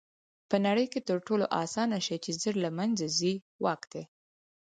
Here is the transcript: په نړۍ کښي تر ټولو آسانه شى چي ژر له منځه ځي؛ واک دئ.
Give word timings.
په 0.49 0.55
نړۍ 0.65 0.85
کښي 0.91 1.01
تر 1.09 1.17
ټولو 1.27 1.45
آسانه 1.63 1.97
شى 2.05 2.17
چي 2.23 2.31
ژر 2.41 2.55
له 2.65 2.69
منځه 2.77 3.05
ځي؛ 3.17 3.33
واک 3.63 3.81
دئ. 3.91 4.03